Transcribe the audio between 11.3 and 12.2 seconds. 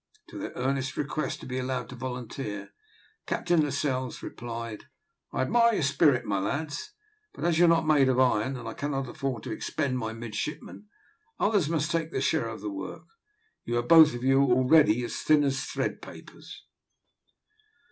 others must take their